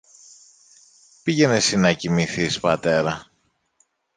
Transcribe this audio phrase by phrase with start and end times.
[1.23, 3.31] Πήγαινε συ να κοιμηθείς, πατέρα